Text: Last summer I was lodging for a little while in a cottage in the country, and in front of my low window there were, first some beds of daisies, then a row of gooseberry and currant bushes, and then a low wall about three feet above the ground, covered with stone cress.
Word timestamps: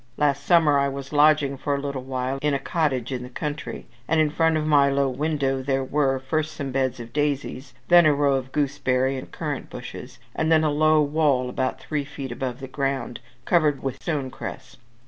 Last 0.17 0.43
summer 0.47 0.79
I 0.79 0.87
was 0.89 1.13
lodging 1.13 1.57
for 1.57 1.75
a 1.75 1.79
little 1.79 2.01
while 2.01 2.39
in 2.41 2.55
a 2.55 2.59
cottage 2.59 3.11
in 3.11 3.21
the 3.21 3.29
country, 3.29 3.85
and 4.07 4.19
in 4.19 4.31
front 4.31 4.57
of 4.57 4.65
my 4.65 4.89
low 4.89 5.07
window 5.07 5.61
there 5.61 5.83
were, 5.83 6.17
first 6.17 6.55
some 6.55 6.71
beds 6.71 6.99
of 6.99 7.13
daisies, 7.13 7.75
then 7.87 8.07
a 8.07 8.13
row 8.15 8.33
of 8.33 8.51
gooseberry 8.51 9.15
and 9.15 9.31
currant 9.31 9.69
bushes, 9.69 10.17
and 10.35 10.51
then 10.51 10.63
a 10.63 10.71
low 10.71 11.03
wall 11.03 11.51
about 11.51 11.79
three 11.79 12.03
feet 12.03 12.31
above 12.31 12.61
the 12.61 12.67
ground, 12.67 13.19
covered 13.45 13.83
with 13.83 14.01
stone 14.01 14.31
cress. 14.31 14.77